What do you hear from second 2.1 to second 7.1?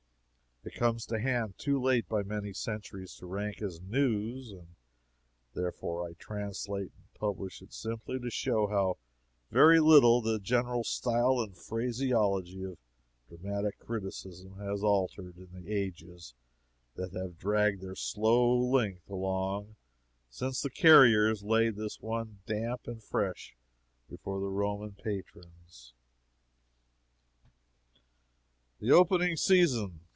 many centuries to rank as news, and therefore I translate